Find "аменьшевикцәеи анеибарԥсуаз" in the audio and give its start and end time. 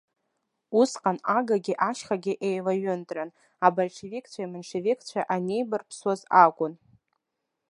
4.47-6.21